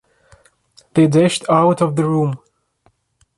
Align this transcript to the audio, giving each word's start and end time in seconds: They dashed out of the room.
They 0.95 1.05
dashed 1.05 1.47
out 1.47 1.79
of 1.79 1.95
the 1.95 2.05
room. 2.05 2.39